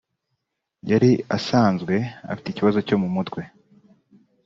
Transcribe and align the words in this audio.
Ati 0.03 0.87
“Yari 0.91 1.11
asanzwe 1.37 1.95
afite 2.31 2.47
ikibazo 2.49 2.79
cyo 2.87 2.97
mu 3.01 3.07
mutwe 3.15 3.41